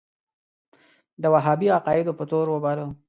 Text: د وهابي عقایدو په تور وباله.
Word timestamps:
د 1.21 1.23
وهابي 1.33 1.67
عقایدو 1.77 2.17
په 2.19 2.23
تور 2.31 2.45
وباله. 2.51 2.85